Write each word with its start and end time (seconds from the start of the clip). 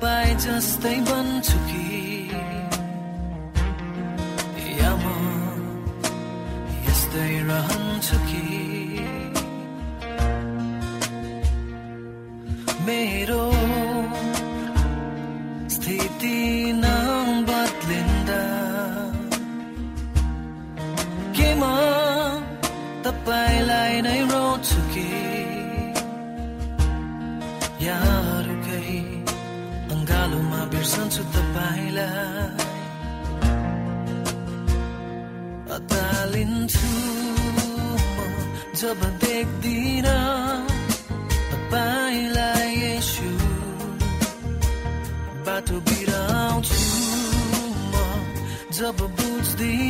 तपाईँ 0.00 0.36
जस्तै 0.40 0.96
बन्छु 1.04 1.58
कि? 1.68 1.84
या 4.80 4.92
यस्तै 6.88 7.32
रहन्छु 7.48 8.16
कि? 8.28 8.69
जब 38.80 39.00
देख्दिन 39.20 40.06
तपाईँलाई 41.52 42.68
यसु 42.80 43.30
बाटो 45.44 45.76
बिराउँछु 45.88 46.80
म। 47.92 47.94
जब 48.78 48.98
बुझ्दिन 49.16 49.89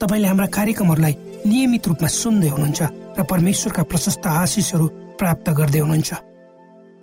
तपाईँले 0.00 0.28
हाम्रा 0.28 0.46
कार्यक्रमहरूलाई 0.52 1.14
नियमित 1.48 1.84
रूपमा 1.88 2.08
सुन्दै 2.20 2.48
हुनुहुन्छ 2.52 2.80
र 3.16 3.20
परमेश्वरका 3.24 3.82
प्रशस्त 3.90 4.26
आशिषहरू 4.26 4.86
प्राप्त 5.16 5.46
गर्दै 5.58 5.80
हुनुहुन्छ। 5.80 6.10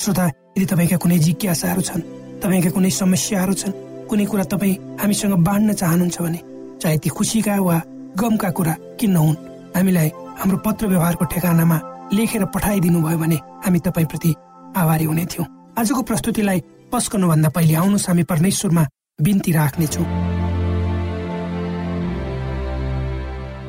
श्रोता 0.01 0.25
यदि 0.57 0.65
तपाईँका 0.71 0.97
कुनै 1.01 1.17
जिज्ञासाहरू 1.25 1.81
छन् 1.81 2.03
तपाईँका 2.41 2.69
कुनै 2.75 2.91
समस्याहरू 3.01 3.53
छन् 3.61 3.73
कुनै 4.09 4.25
कुरा 4.29 4.45
तपाईँ 4.53 4.81
हामीसँग 5.01 5.33
बाँड्न 5.47 5.73
चाहनुहुन्छ 5.73 6.17
भने 6.21 6.39
चाहे 6.81 6.97
ती 7.01 7.09
खुसीका 7.17 7.55
वा 7.65 7.77
गमका 8.13 8.49
कुरा 8.57 8.73
किन 8.99 9.11
नहुन् 9.11 9.41
हामीलाई 9.75 10.09
हाम्रो 10.37 10.57
पत्र 10.65 10.83
व्यवहारको 10.93 11.25
ठेगानामा 11.33 11.77
लेखेर 12.13 12.45
पठाइदिनु 12.53 12.99
भयो 13.01 13.17
भने 13.17 13.37
हामी 13.65 13.79
तपाईँप्रति 13.87 14.31
आभारी 14.77 15.05
हुने 15.09 15.25
थियौँ। 15.33 15.47
आजको 15.81 16.01
प्रस्तुतिलाई 16.09 16.59
पस्कनुभन्दा 16.93 17.49
पहिले 17.49 17.73
आउनुहोस् 17.81 18.07
हामी 18.09 18.23
परमेश्वरमा 18.29 18.83
बिन्ती 19.21 19.51
राख्नेछौँ। 19.51 20.05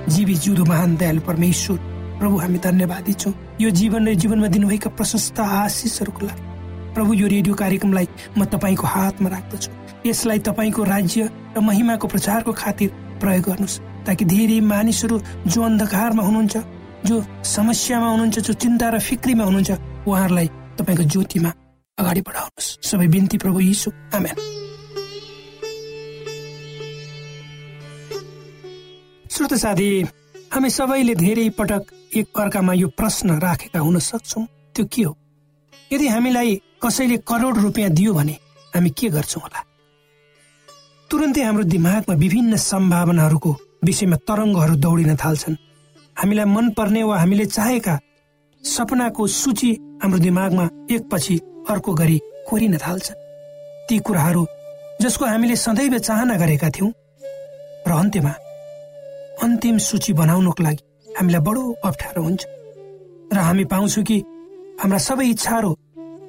जीवी 0.09 0.35
जिउँदो 0.35 0.65
महान 0.65 0.97
दयालु 0.97 1.21
परमेश्वर 1.21 1.79
प्रभु 2.21 2.37
हामी 2.37 2.59
धन्यवादी 2.59 3.13
छौँ। 3.13 3.33
यो 3.61 3.71
जीवन 3.71 4.09
र 4.09 4.15
जीवनमा 4.15 4.47
दिनुभएका 4.47 4.91
प्रशस्त 4.91 5.41
आशिषहरूको 5.41 6.27
लागि। 6.27 6.43
प्रभु 6.95 7.13
यो 7.15 7.27
रेडियो 7.27 7.55
कार्यक्रमलाई 7.55 8.09
म 8.39 8.45
तपाईँको 8.45 8.87
हातमा 8.87 9.29
राख्दछु। 9.29 9.71
यसलाई 10.07 10.39
तपाईँको 10.39 10.85
राज्य 10.85 11.31
र 11.57 11.61
महिमाको 11.61 12.07
प्रचारको 12.09 12.53
खातिर 12.53 12.89
प्रयोग 13.21 13.45
गर्नुहोस् 13.45 13.81
ताकि 14.07 14.25
धेरै 14.25 14.61
मानिसहरू 14.61 15.21
जो 15.49 15.63
अन्धकारमा 15.63 16.23
हुनुहुन्छ 16.23 16.57
जो 17.07 17.25
समस्यामा 17.45 18.09
हुनुहुन्छ 18.11 18.39
जो 18.39 18.53
चिन्ता 18.53 18.89
र 18.91 18.99
फिक्रीमा 19.01 19.45
हुनुहुन्छ 19.45 19.71
उहाँहरूलाई 20.07 20.49
तपाईँको 20.79 21.05
ज्योतिमा 21.05 21.51
अगाडि 21.99 22.21
बढाउनुहोस्। 22.21 22.69
सबै 22.83 23.09
बिन्ती 23.09 23.39
प्रभु 23.39 23.61
यीशु। 23.61 23.91
आमेन। 24.15 24.64
श्रोत 29.35 29.53
साथी 29.55 29.87
हामी 30.55 30.69
सबैले 30.71 31.15
धेरै 31.15 31.49
पटक 31.59 31.83
एक 32.17 32.39
अर्कामा 32.39 32.73
यो 32.73 32.89
प्रश्न 32.95 33.39
राखेका 33.43 33.81
हुन 33.81 33.99
सक्छौँ। 33.99 34.47
त्यो 34.75 34.85
के 34.87 35.03
हो? 35.03 35.17
यदि 35.93 36.07
हामीलाई 36.09 36.51
कसैले 36.79 37.17
करोड 37.27 37.59
रुपियाँ 37.59 37.91
दियो 37.91 38.15
भने 38.15 38.37
हामी 38.75 38.91
के 38.95 39.09
गर्छौँ 39.11 39.43
होला? 39.43 39.61
तुरन्तै 41.11 41.43
हाम्रो 41.43 41.65
दिमागमा 41.65 42.15
विभिन्न 42.15 42.57
सम्भावनाहरूको 42.63 43.51
विषयमा 43.85 44.17
तरङ्गहरू 44.23 44.75
दौडिन 44.79 45.17
थाल्छन्। 45.19 45.57
हामीलाई 46.17 46.47
मनपर्ने 46.55 47.03
वा 47.03 47.19
हामीले 47.19 47.47
चाहेका 47.51 47.99
सपनाको 48.63 49.27
सूची 49.27 49.73
हाम्रो 50.03 50.19
दिमागमा 50.19 50.65
एकपछि 50.95 51.35
अर्को 51.75 51.91
गरी 51.95 52.19
कोरिन 52.47 52.79
थाल्छन्। 52.79 53.19
ती 53.89 53.99
कुराहरू 53.99 54.47
जसको 55.03 55.25
हामीले 55.27 55.57
सदैव 55.57 55.99
चाहना 55.99 56.35
गरेका 56.39 56.71
थियौँ। 56.71 56.93
र 57.89 57.91
अन्त्यमा 57.99 58.35
अन्तिम 59.43 59.79
सूची 59.79 60.13
बनाउनको 60.13 60.63
लागि 60.63 60.83
हामीलाई 61.19 61.43
बडो 61.43 61.63
अप्ठ्यारो 61.85 62.23
हुन्छ। 62.23 62.43
र 63.33 63.39
हामी 63.39 63.65
पाउँछौँ 63.65 64.05
कि 64.05 64.19
हाम्रा 64.81 64.99
सबै 64.99 65.27
इच्छाहरू 65.27 65.71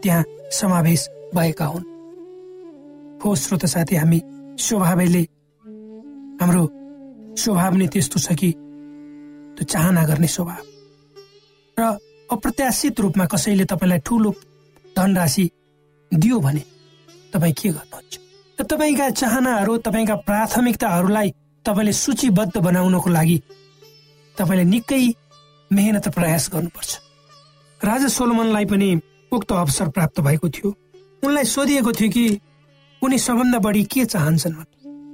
त्यहाँ 0.02 0.24
समावेश 0.52 1.02
भएका 1.36 1.66
हुन्। 1.66 1.86
हो 3.22 3.36
श्रोत 3.36 3.66
साथी 3.66 3.96
हामी 3.96 4.20
स्वभावले 4.58 5.22
हाम्रो 6.42 6.64
स्वभाव 7.38 7.74
नै 7.76 7.88
त्यस्तो 7.94 8.20
छ 8.20 8.28
कि 8.34 8.52
त्यो 9.56 9.64
चाहना 9.64 10.04
गर्ने 10.06 10.28
स्वभाव। 10.28 10.64
र 11.78 11.82
अप्रत्याशित 12.32 13.00
रूपमा 13.00 13.26
कसैले 13.26 13.66
तपाईँलाई 13.66 14.00
ठुलो 14.02 14.32
धनराशि 14.96 15.46
दियो 16.12 16.40
भने 16.40 16.64
तपाईँ 17.34 17.54
के 17.54 17.70
गर्नुहुन्छ? 17.70 18.14
र 18.60 18.64
तपाईँका 18.64 19.10
चाहनाहरू 19.10 19.78
तपाईँका 19.86 20.16
प्राथमिकताहरूलाई 20.28 21.30
तपाईँले 21.66 21.94
सूचीबद्ध 21.94 22.58
बनाउनको 22.58 23.10
लागि 23.10 23.38
तपाईँले 24.38 24.64
निकै 24.64 25.04
मेहनत 25.72 26.08
प्रयास 26.14 26.50
गर्नुपर्छ। 26.54 26.92
राजा 27.82 28.08
सोलोमनलाई 28.08 28.66
पनि 28.66 28.90
उक्त 29.32 29.52
अवसर 29.52 29.88
प्राप्त 29.90 30.20
भएको 30.22 30.50
थियो। 30.50 30.70
उनलाई 31.24 31.44
सोधिएको 31.44 31.92
थियो 31.92 32.10
कि 32.10 32.26
उनी 33.02 33.18
सबभन्दा 33.18 33.60
बढी 33.60 33.84
के 33.84 34.06
चाहन्छन्। 34.06 34.56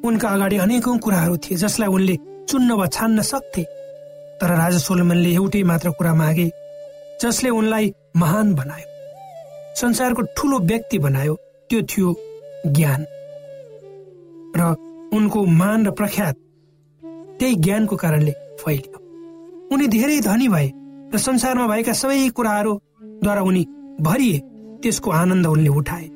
उनका 0.05 0.27
अगाडि 0.29 0.57
अनेकौं 0.57 0.97
कुराहरू 0.97 1.37
थिए 1.37 1.57
जसलाई 1.57 1.87
उनले 1.87 2.15
चुन्न 2.49 2.71
वा 2.71 2.87
छान्न 2.87 3.21
सक्थे। 3.21 3.63
तर 4.41 4.49
राजा 4.51 4.77
सोलोमनले 4.77 5.31
एउटै 5.31 5.63
मात्र 5.63 5.89
कुरा 5.95 6.13
मागे 6.13 6.51
जसले 7.21 7.49
उनलाई 7.49 7.93
महान 8.15 8.53
बनायो। 8.55 8.87
संसारको 9.75 10.21
ठुलो 10.35 10.59
व्यक्ति 10.59 10.99
बनायो 10.99 11.33
त्यो 11.69 11.81
थियो 11.81 12.09
ज्ञान। 12.67 13.05
र 14.57 14.90
उनको 15.11 15.45
मान 15.45 15.85
र 15.87 15.91
प्रख्यात 15.91 16.35
त्यही 17.39 17.55
ज्ञानको 17.55 17.95
कारणले 17.95 18.31
फैलियो। 18.61 18.97
उनी 19.73 19.87
धेरै 19.87 20.19
धनी 20.19 20.47
भए 20.47 20.71
र 21.13 21.17
संसारमा 21.17 21.67
भएका 21.67 21.93
सबै 21.93 22.29
कुराहरूद्वारा 22.29 23.41
उनी 23.41 23.63
भरिए 24.01 24.39
त्यसको 24.81 25.11
आनन्द 25.11 25.47
उनले 25.47 25.69
उठाए। 25.69 26.07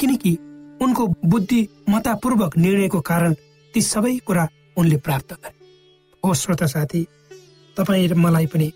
किनकि 0.00 0.32
उनको 0.80 1.06
बुद्धिमतापूर्वक 1.24 2.56
निर्णयको 2.56 3.00
कारण 3.00 3.34
ती 3.74 3.80
सबै 3.82 4.16
कुरा 4.26 4.48
उनले 4.76 4.96
प्राप्त 4.96 5.32
गरे। 5.32 5.56
हो 6.22 6.34
श्रोता 6.34 6.66
साथी 6.66 7.06
तपाईँ 7.76 8.08
र 8.08 8.14
मलाई 8.14 8.46
पनि 8.46 8.68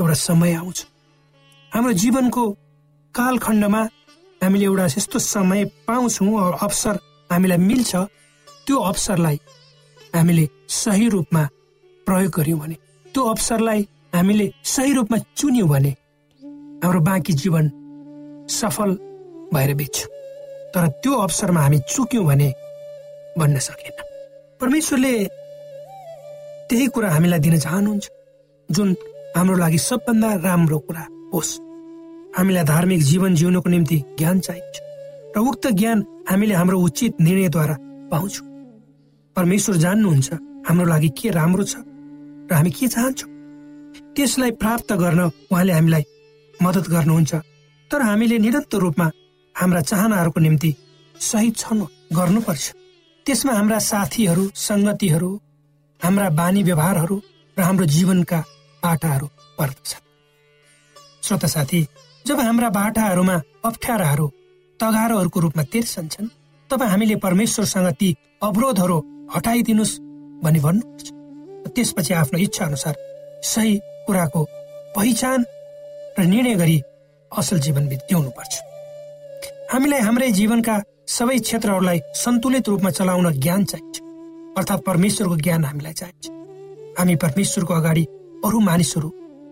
एउटा 0.00 0.14
समय 0.14 0.52
आउँछ। 0.54 0.86
हाम्रो 1.72 1.92
जीवनको 1.92 2.42
कालखण्डमा 3.14 3.82
हामीले 4.40 4.64
एउटा 4.64 4.84
यस्तो 4.84 5.18
समय 5.18 5.64
पाउँछौँ 5.86 6.52
अवसर 6.60 6.98
हामीलाई 7.30 7.58
मिल्छ 7.58 7.92
त्यो 8.66 8.78
अवसरलाई 8.80 9.38
हामीले 10.14 10.48
सही 10.68 11.08
रूपमा 11.08 11.42
प्रयोग 12.06 12.32
गर्यौँ 12.36 12.58
भने 12.60 12.76
त्यो 13.14 13.22
अवसरलाई 13.24 13.80
हामीले 14.14 14.46
सही 14.64 14.92
रूपमा 14.92 15.18
चुन्यौँ 15.36 15.68
भने 15.68 15.92
हाम्रो 16.84 17.00
बाँकी 17.00 17.32
जीवन 17.32 17.64
सफल 18.50 18.90
भएर 19.54 19.74
बित्छ। 19.74 19.98
तर 20.74 20.86
त्यो 21.02 21.12
अवसरमा 21.14 21.60
हामी 21.60 21.78
चुक्यौँ 21.92 22.24
भने 22.26 22.48
भन्न 23.38 23.58
सकेन 23.58 23.96
परमेश्वरले 24.60 25.14
त्यही 26.68 26.86
कुरा 26.94 27.10
हामीलाई 27.10 27.40
दिन 27.40 27.58
चाहनुहुन्छ। 27.58 28.08
जुन 28.68 28.88
हाम्रो 29.36 29.56
लागि 29.56 29.78
सबभन्दा 29.78 30.28
राम्रो 30.44 30.78
कुरा 30.78 31.04
होस्। 31.34 31.52
हामीलाई 32.36 32.64
धार्मिक 32.64 33.00
जीवन 33.10 33.34
जिउनको 33.34 33.68
निम्ति 33.70 33.98
ज्ञान 34.18 34.40
चाहिन्छ। 34.40 34.76
र 35.36 35.38
उक्त 35.50 35.66
ज्ञान 35.78 35.98
हामीले 36.30 36.54
हाम्रो 36.54 36.80
उचित 36.80 37.20
निर्णयद्वारा 37.20 37.76
पाउँछौँ। 38.10 38.53
परमेश्वर 39.36 39.76
जान्नुहुन्छ। 39.76 40.32
हाम्रो 40.68 40.86
लागि 40.86 41.08
के 41.18 41.30
राम्रो 41.30 41.64
छ 41.64 41.74
र 42.48 42.54
हामी 42.54 42.70
के 42.70 42.88
चाहन्छौँ? 42.88 43.30
त्यसलाई 44.14 44.50
प्राप्त 44.62 44.92
गर्न 44.92 45.20
उहाँले 45.50 45.72
हामीलाई 45.72 46.04
मद्दत 46.54 46.86
गर्नुहुन्छ। 46.94 47.32
तर 47.90 48.00
हामीले 48.02 48.38
निरन्तर 48.38 48.78
रूपमा 48.78 49.06
हाम्रा 49.54 49.80
चाहनाहरूको 49.80 50.40
निम्ति 50.40 50.70
सही 51.16 51.50
छन् 51.50 51.82
गर्नुपर्छ। 52.12 52.64
त्यसमा 53.26 53.52
हाम्रा 53.52 53.78
साथीहरू 53.78 54.44
सङ्गतिहरू 54.52 55.30
हाम्रा 56.00 56.28
बानी 56.30 56.62
व्यवहारहरू 56.62 57.16
र 57.56 57.60
हाम्रो 57.62 57.86
जीवनका 57.86 58.38
बाटाहरू 58.82 59.26
पर्दछ 59.58 59.90
श्रोता 61.22 61.48
साथी 61.48 61.80
जब 62.24 62.40
हाम्रा 62.40 62.68
बाटाहरूमा 62.70 63.36
अप्ठ्याराहरू 63.64 64.26
तगारोहरूको 64.80 65.40
रूपमा 65.40 65.62
तिर्सन्छन् 65.72 66.28
तब 66.70 66.82
हामीले 66.82 67.16
परमेश्वरसँग 67.16 67.88
ती 68.00 68.08
अवरोधहरू 68.42 68.98
हटाइदिनुहोस् 69.36 70.00
भनी 70.44 70.60
भन्नुपर्छ 70.60 71.06
त्यसपछि 71.74 72.14
आफ्नो 72.14 72.38
इच्छा 72.38 72.64
अनुसार 72.64 72.94
सही 73.42 73.78
कुराको 74.06 74.44
पहिचान 74.96 75.44
र 76.18 76.24
निर्णय 76.24 76.54
गरी 76.54 76.82
असल 77.38 77.58
जीवन 77.58 77.88
पर्छ 78.28 78.52
हामीलाई 79.72 80.00
हाम्रै 80.00 80.30
जीवनका 80.30 80.82
सबै 81.08 81.38
क्षेत्रहरूलाई 81.38 82.00
सन्तुलित 82.14 82.68
रूपमा 82.68 82.90
चलाउन 82.90 83.30
ज्ञान 83.32 83.64
चाहिन्छ। 83.64 84.00
अर्थात् 84.58 84.82
परमेश्वरको 84.82 85.36
ज्ञान 85.36 85.64
हामीलाई 85.64 85.92
चाहिन्छ। 85.92 86.30
हामी 86.98 87.16
परमेश्वरको 87.16 87.74
अगाडि 87.74 88.04
अरू 88.44 88.60
मानिसहरू 88.60 89.08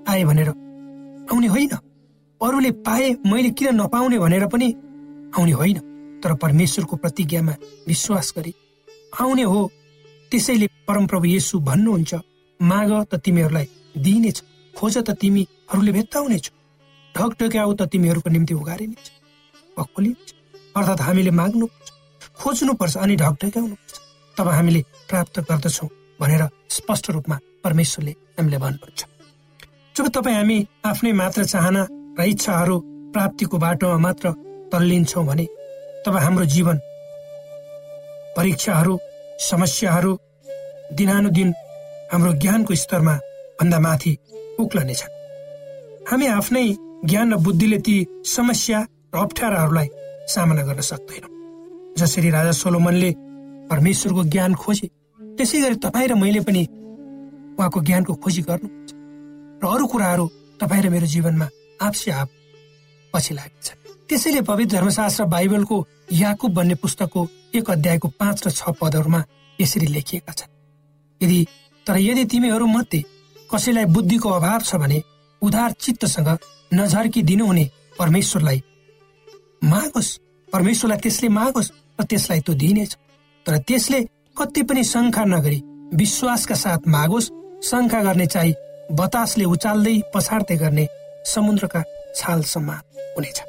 आए 0.08 0.24
भनेर 0.24 0.48
आउने 1.32 1.46
होइन। 1.46 1.74
अरूले 2.40 2.70
पाए 2.70 3.10
मैले 3.26 3.50
किन 3.50 3.68
नपाउने 3.80 4.18
भनेर 4.18 4.46
पनि 4.46 4.68
आउने 5.38 5.52
होइन। 5.52 5.78
तर 6.24 6.34
परमेश्वरको 6.34 6.96
प्रतिज्ञामा 6.96 7.54
विश्वास 7.88 8.34
गरी 8.38 8.54
आउने 9.12 9.42
हो। 9.42 9.60
त्यसैले 10.32 10.66
परमप्रभु 10.88 11.26
येसु 11.26 11.58
भन्नुहुन्छ 11.68 12.14
माग 12.60 12.90
त 13.10 13.14
तिमीहरूलाई 13.24 13.66
दिइनेछ 14.04 14.38
खोज 14.74 14.96
त 14.98 15.10
तिमीहरूले 15.20 15.92
भेट्टाउनेछौ 15.92 16.52
ढक 17.14 17.30
ढक्याउ 17.40 17.72
त 17.74 17.82
तिमीहरूको 17.92 18.30
निम्ति 18.30 18.54
उघारिनेछ 18.54 19.06
खोलिनेछ 19.76 20.28
अर्थात् 20.76 21.00
हामीले 21.06 21.30
माग्नुपर्छ 21.40 21.88
खोज्नुपर्छ 22.40 22.96
अनि 22.96 23.16
ढक 23.16 23.34
ढक्याउनुपर्छ। 23.44 24.00
तब 24.36 24.48
हामीले 24.48 24.80
प्राप्त 25.08 25.40
गर्दछौँ 25.48 25.88
भनेर 26.20 26.42
स्पष्ट 26.76 27.10
रूपमा 27.10 27.36
परमेश्वरले 27.64 28.12
हामीलाई 28.38 28.60
भन्नुहुन्छ। 28.64 29.00
जब 29.96 30.08
तपाईँ 30.08 30.36
हामी 30.36 30.56
आफ्नै 30.88 31.12
मात्र 31.12 31.44
चाहना 31.44 31.82
र 32.18 32.24
इच्छाहरू 32.32 32.76
प्राप्तिको 33.12 33.58
बाटोमा 33.58 33.98
मात्र 34.06 34.32
तल्लिन्छौँ 34.72 35.24
भने 35.26 35.46
तब 36.06 36.16
हाम्रो 36.16 36.44
जीवन 36.54 36.76
परीक्षाहरू 38.36 38.98
समस्याहरू 39.50 40.12
दिनानुदिन 40.98 41.50
हाम्रो 42.12 42.32
ज्ञानको 42.42 42.74
स्तरमा 42.74 43.14
भन्दा 43.60 43.78
माथि 43.86 44.12
उक्लनेछन्। 44.60 45.12
हामी 46.10 46.26
आफ्नै 46.38 46.66
ज्ञान 47.10 47.32
र 47.32 47.36
बुद्धिले 47.44 47.78
ती 47.86 47.96
समस्या 48.36 48.78
र 49.14 49.18
अप्ठ्याराहरूलाई 49.18 49.88
सामना 50.34 50.62
गर्न 50.68 50.80
सक्दैनौँ। 50.90 51.30
जसरी 51.98 52.30
राजा 52.30 52.52
सोलोमनले 52.62 53.10
परमेश्वरको 53.70 54.22
ज्ञान 54.24 54.54
खोजे 54.54 54.86
त्यसै 55.36 55.58
गरी 55.62 55.76
तपाईँ 55.84 56.08
र 56.08 56.14
मैले 56.22 56.40
पनि 56.46 56.62
उहाँको 57.58 57.78
ज्ञानको 57.88 58.12
खोजी 58.22 58.42
गर्नुपर्छ 58.48 58.90
र 59.62 59.64
अरू 59.74 59.86
कुराहरू 59.92 60.26
तपाईँ 60.60 60.82
र 60.82 60.88
मेरो 60.94 61.06
जीवनमा 61.14 61.46
आपसी 61.86 62.10
आप 62.20 62.28
पछि 63.12 63.34
लाग्छ 63.34 63.81
त्यसैले 64.12 64.40
पवित्र 64.44 64.76
धर्मशास्त्र 64.76 65.24
बाइबलको 65.24 65.76
याकुब 66.12 66.52
भन्ने 66.54 66.74
पुस्तकको 66.76 67.20
एक 67.56 67.70
अध्यायको 67.70 68.08
पाँच 68.20 68.46
र 68.46 68.50
छ 68.52 68.68
पदहरूमा 68.76 69.20
यसरी 69.58 69.86
लेखिएका 69.88 70.32
छन्। 70.32 70.50
यदि 71.20 71.38
तर 71.86 71.96
यदि 71.98 72.24
तिमीहरू 72.28 72.66
मध्ये 72.66 73.00
कसैलाई 73.50 73.84
बुद्धिको 73.88 74.28
अभाव 74.28 74.60
छ 74.60 74.76
भने 74.76 75.00
उधार 75.42 75.70
चित्तसँग 75.80 76.28
नझर्की 76.72 77.22
दिनुहुने 77.24 77.64
परमेश्वरलाई 77.98 78.62
मागोस्। 79.64 80.10
परमेश्वरलाई 80.48 80.98
त्यसले 81.00 81.28
मागोस् 81.32 81.70
र 82.00 82.04
त्यसलाई 82.04 82.40
त्यो 82.44 82.54
दिइनेछ 82.54 82.92
तर 83.46 83.56
त्यसले 83.64 84.00
कति 84.36 84.62
पनि 84.68 84.84
शङ्खा 84.84 85.24
नगरी 85.24 85.60
विश्वासका 85.96 86.54
साथ 86.54 86.80
मागोस्। 86.96 87.30
शङ्खा 87.64 88.02
गर्ने 88.02 88.26
चाहिँ 88.28 88.54
बतासले 88.92 89.44
उचाल्दै 89.54 89.96
पछाड्दै 90.14 90.56
गर्ने 90.60 90.86
समुद्रका 91.32 91.82
छाल 92.12 92.42
समान 92.52 92.80
हुनेछ। 93.16 93.40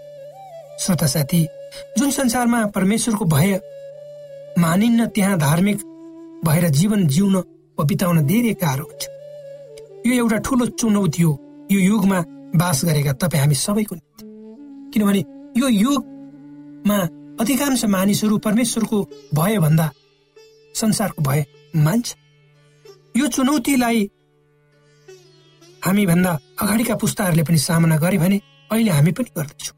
श्रोता 0.80 1.08
साथी 1.08 1.42
जुन 1.98 2.12
संसारमा 2.12 2.66
परमेश्वरको 2.66 3.26
भय 3.26 3.60
मानिन्न 4.60 5.06
त्यहाँ 5.08 5.38
धार्मिक 5.40 5.78
भएर 6.46 6.68
जीवन 6.70 7.08
जिउन 7.08 7.36
वा 7.36 7.84
बिताउन 7.86 8.26
धेरै 8.28 8.54
गाह्रो 8.62 8.86
हुन्छ। 8.86 9.04
यो 10.08 10.14
एउटा 10.14 10.38
ठुलो 10.38 10.66
चुनौती 10.66 11.22
हो। 11.22 11.32
यो 11.72 11.80
युगमा 11.80 12.20
बास 12.56 12.84
गरेका 12.86 13.14
तपाईँ 13.14 13.42
हामी 13.42 13.56
सबैको 13.56 13.96
निम्ति। 13.96 14.24
किनभने 14.94 15.20
यो 15.58 15.68
युगमा 15.70 16.98
अधिकांश 17.42 17.86
मानिसहरू 17.86 18.38
परमेश्वरको 18.38 19.02
भय 19.34 19.58
भन्दा 19.60 19.90
संसारको 20.76 21.22
भय 21.24 21.46
मान्छ। 21.76 22.16
यो 23.18 23.28
चुनौतीलाई 23.28 24.10
हामी 25.86 26.06
भन्दा 26.06 26.38
अगाडिका 26.62 26.96
पुस्ताहरूले 26.96 27.44
पनि 27.44 27.58
सामना 27.60 27.98
गरे 27.98 28.18
भने 28.18 28.42
अहिले 28.72 28.92
हामी 28.92 29.12
पनि 29.12 29.32
गर्दैछौँ। 29.38 29.76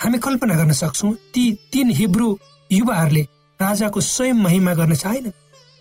हामी 0.00 0.18
कल्पना 0.18 0.54
गर्न 0.54 0.72
सक्छौ 0.72 1.12
ती 1.34 1.42
तीन 1.72 1.90
हिब्रू 1.90 2.26
युवाहरूले 2.70 3.22
राजाको 3.60 4.00
स्वयं 4.02 4.34
महिमा 4.36 4.74
गर्न 4.74 4.94
चाहेन। 4.94 5.30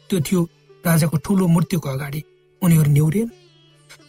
त्यो 0.09 0.19
थियो 0.21 0.41
राजाको 0.85 1.17
ठुलो 1.17 1.47
मूर्तिको 1.47 1.89
अगाडि। 1.89 2.21
उनीहरू 2.61 2.91
निहुरेन। 2.91 3.29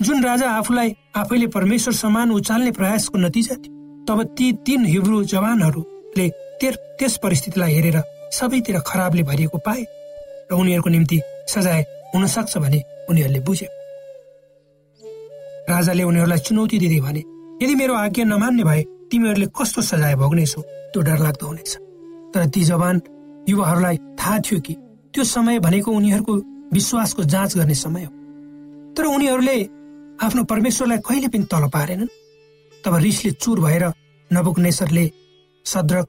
जुन 0.03 0.25
राजा 0.25 0.51
आफूलाई 0.51 0.95
आफैले 1.17 1.47
परमेश्वर 1.47 1.95
समान 1.95 2.31
उचाल्ने 2.31 2.71
प्रयासको 2.71 3.19
नतिजा 3.19 3.55
थियो 3.57 3.73
तब 4.07 4.23
ती 4.37 4.53
तीन 4.67 4.85
हिब्रू 4.87 5.25
जवानहरूले 5.25 6.29
त्यस 6.61 7.17
परिस्थितिलाई 7.23 7.73
हेरेर 7.75 7.99
सबैतिर 8.33 8.79
खराबले 8.87 9.23
भरिएको 9.23 9.59
पाए 9.59 9.83
र 10.51 10.55
उनीहरूको 10.55 10.91
निम्ति 10.91 11.21
सजाय 11.49 11.83
हुन 12.15 12.27
सक्छ 12.27 12.59
भने 12.59 12.81
उनीहरूले 13.11 13.41
बुझे। 13.41 13.67
राजाले 15.69 16.03
उनीहरूलाई 16.03 16.39
चुनौती 16.39 16.79
दिँदै 16.79 17.01
भने 17.01 17.23
यदि 17.63 17.75
मेरो 17.75 17.95
आज्ञा 17.97 18.25
नमान्ने 18.25 18.65
भए 18.65 18.83
तिमीहरूले 19.15 19.47
कस्तो 19.47 19.81
सजाय 19.83 20.15
भोग्नेछौ? 20.19 20.61
त्यो 20.91 21.01
डरलाग्दो 21.03 21.47
हुनेछ। 21.47 21.73
तर 22.35 22.47
ती 22.51 22.61
जवान 22.65 22.97
युवाहरूलाई 23.49 23.97
थाहा 24.19 24.39
थियो 24.39 24.61
कि 24.61 24.75
त्यो 25.15 25.25
समय 25.25 25.59
भनेको 25.59 25.91
उनीहरूको 25.91 26.35
विश्वासको 26.75 27.23
जाँच 27.23 27.57
गर्ने 27.57 27.75
समय 27.75 28.05
हो। 28.05 28.11
तर 28.95 29.05
उनीहरूले 29.07 29.57
आफ्नो 30.19 30.45
परमेश्वरलाई 30.45 30.99
कहिले 30.99 31.29
पनि 31.29 31.47
तल 31.47 31.65
पारेनन्। 31.71 32.11
तब 32.85 32.95
रिसले 32.97 33.31
चुर 33.31 33.61
भएर 33.61 33.85
नबुकनेश्वरले 34.31 35.05
सद्रक 35.65 36.07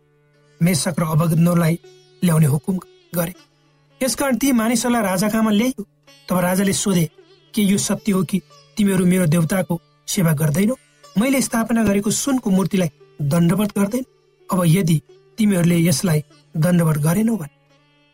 मेसक 0.62 0.96
र 1.00 1.04
अवगनोलाई 1.06 1.80
ल्याउने 2.24 2.46
हुकुम 2.46 2.76
गरे। 3.16 3.34
यसकारण 4.02 4.36
ती 4.36 4.52
मानिसहरूलाई 4.52 5.04
राजा 5.04 5.30
कहाँमा 5.30 5.52
ल्याइयो 5.52 5.86
तब 6.30 6.38
राजाले 6.40 6.74
सोधे 6.74 7.06
के 7.54 7.62
यो 7.62 7.78
सत्य 7.78 8.12
हो 8.12 8.24
कि 8.24 8.42
तिमीहरू 8.78 9.06
मेरो 9.06 9.26
देवताको 9.26 9.82
सेवा 10.08 10.34
गर्दैनौ? 10.34 10.76
मैले 11.16 11.42
स्थापना 11.42 11.84
गरेको 11.84 12.12
सुनको 12.12 12.50
मूर्तिलाई 12.50 12.90
दण्डवत 13.32 13.72
गर्दैन। 13.78 14.04
अब 14.50 14.62
यदि 14.68 14.98
तिमीहरूले 15.38 15.78
यसलाई 15.80 16.24
दण्डवत 16.56 16.98
गरेनौ 17.06 17.36
भने 17.38 17.56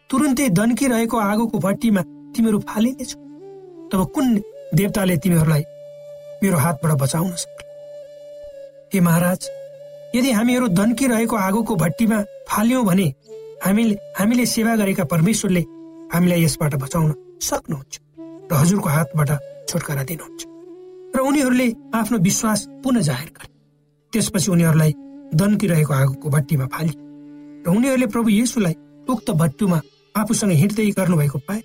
तुरुन्तै 0.10 0.50
दन्किरहेको 0.60 1.18
आगोको 1.20 1.58
भट्टीमा 1.60 2.02
तिमीहरू 2.36 2.60
फालिनेछौ। 2.70 3.18
तब 3.92 4.02
कुन 4.16 4.26
देवताले 4.76 5.18
तिमीहरूलाई 5.24 5.64
मेरो 6.44 6.58
हातबाट 6.58 6.92
बचाउन 7.02 7.32
सक्छ 7.42 7.60
हे 8.94 9.00
महाराज 9.08 9.50
यदि 10.16 10.32
हामीहरू 10.32 10.68
दन्किरहेको 10.80 11.36
आगोको 11.38 11.76
भट्टीमा 11.84 12.22
फाल्यौँ 12.50 12.86
भने 12.86 13.08
हामीले 13.66 13.96
हामीले 14.20 14.46
सेवा 14.46 14.76
गरेका 14.76 15.04
परमेश्वरले 15.14 15.64
हामीलाई 16.14 16.44
यसबाट 16.44 16.76
बचाउन 16.86 17.14
सक्नुहुन्छ 17.50 17.94
र 18.52 18.62
हजुरको 18.62 18.90
हातबाट 18.90 19.30
छुटकारा 19.70 20.04
दिनुहुन्छ। 20.04 20.51
र 21.16 21.20
उनीहरूले 21.20 21.68
आफ्नो 21.94 22.18
विश्वास 22.20 22.60
पुनः 22.84 23.02
जाहेर 23.02 23.30
गरे। 23.30 23.50
त्यसपछि 24.14 24.52
उनीहरूलाई 24.52 24.94
दन्किरहेको 25.36 25.94
आगोको 25.94 26.30
भट्टीमा 26.30 26.66
फाले 26.74 26.94
र 27.66 27.68
उनीहरूले 27.70 28.08
प्रभु 28.14 28.30
येसुलाई 28.30 28.76
उक्त 29.10 29.30
भट्टुमा 29.42 29.80
आफूसँग 30.16 30.52
हिँड्दै 30.62 30.90
गर्नुभएको 31.00 31.40
पाए 31.48 31.62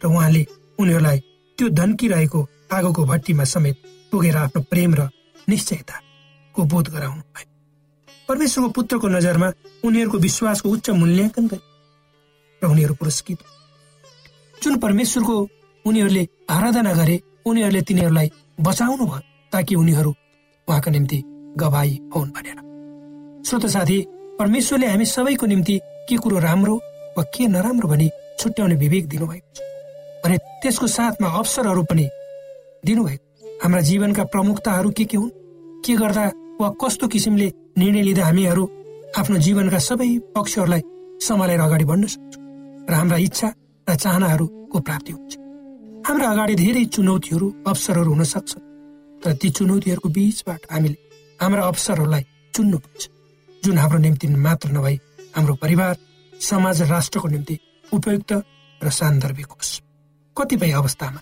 र 0.00 0.06
उहाँले 0.06 0.42
उनीहरूलाई 0.78 1.18
त्यो 1.58 1.68
धन्किरहेको 1.80 2.40
आगोको 2.72 3.04
भट्टीमा 3.12 3.44
समेत 3.44 3.76
पुगेर 4.12 4.36
आफ्नो 4.36 4.62
प्रेम 4.70 4.94
र 4.94 5.08
निश्चयताको 5.48 6.64
बोध 6.72 6.86
गराउनु 6.94 7.22
भयो 7.34 7.48
परमेश्वरको 8.28 8.70
पुत्रको 8.76 9.08
नजरमा 9.08 9.48
उनीहरूको 9.84 10.18
विश्वासको 10.18 10.68
उच्च 10.68 10.90
मूल्याङ्कन 11.00 11.46
गरे 11.46 11.64
र 12.62 12.70
उनीहरू 12.72 12.94
पुरस्कृत। 13.00 13.38
जुन 14.62 14.78
परमेश्वरको 14.84 15.36
उनीहरूले 15.84 16.24
आराधना 16.50 16.92
गरे 17.00 17.16
उनीहरूले 17.46 17.82
तिनीहरूलाई 17.88 18.28
बचाउनु 18.60 19.06
भयो 19.06 19.20
ताकि 19.52 19.74
उनीहरू 19.74 20.10
उहाँको 20.68 20.90
निम्ति 20.90 21.22
गवाई 21.58 22.00
हुन् 22.16 22.30
भनेर। 22.30 22.58
श्रोत 23.46 23.66
साथी 23.66 23.98
परमेश्वरले 24.38 24.86
हामी 24.86 25.04
सबैको 25.04 25.46
निम्ति 25.46 25.78
के 26.08 26.16
कुरो 26.16 26.38
राम्रो 26.38 26.76
वा 27.18 27.22
के 27.24 27.46
नराम्रो 27.48 27.88
भनी 27.88 28.10
छुट्याउने 28.38 28.74
विवेक 28.74 29.08
दिनुभएको 29.08 29.48
छ 29.56 29.60
भने 30.24 30.36
त्यसको 30.62 30.86
साथमा 30.86 31.28
अवसरहरू 31.28 31.82
पनि 31.82 32.08
दिनुभएको। 32.84 33.24
हाम्रा 33.62 33.80
जीवनका 33.80 34.24
प्रमुखताहरू 34.24 34.90
के 34.90 35.04
के 35.04 35.16
हुन्? 35.16 35.30
के 35.84 35.94
गर्दा 35.96 36.24
वा 36.60 36.68
कस्तो 36.80 37.08
किसिमले 37.08 37.52
निर्णय 37.78 38.02
लिँदा 38.02 38.24
हामीहरू 38.24 38.64
आफ्नो 39.18 39.36
जीवनका 39.38 39.78
सबै 39.78 40.08
पक्षहरूलाई 40.34 40.82
सम्हालेर 41.26 41.60
अगाडि 41.60 41.84
बढ्न 41.84 42.06
सक्छौँ 42.06 42.44
र 42.90 42.92
हाम्रा 42.94 43.16
इच्छा 43.16 43.48
र 43.88 43.94
चाहनाहरूको 43.94 44.80
प्राप्ति 44.80 45.12
हुन्छ? 45.12 45.45
हाम्रा 46.06 46.26
अगाडि 46.30 46.54
धेरै 46.54 46.84
चुनौतीहरू 46.94 47.46
अवसरहरू 47.66 48.10
हुन 48.14 48.24
सक्छ। 48.24 48.52
तर 49.22 49.32
ती 49.42 49.48
चुनौतीहरूको 49.50 50.08
बीचबाट 50.16 50.62
हामीले 50.70 50.98
हाम्रा 51.40 51.62
अवसरहरूलाई 51.66 52.24
चुन्नुपर्छ। 52.54 53.02
जुन 53.62 53.78
हाम्रो 53.78 53.98
निम्ति 53.98 54.26
मात्र 54.46 54.68
नभई 54.70 54.96
हाम्रो 55.36 55.54
परिवार 55.62 55.94
समाज 56.32 56.82
र 56.82 56.86
राष्ट्रको 56.86 57.28
निम्ति 57.28 57.54
उपयुक्त 57.92 58.32
र 58.80 58.90
सान्दर्भिक 58.98 59.50
होस्। 59.50 59.72
कतिपय 60.36 60.70
अवस्थामा 60.80 61.20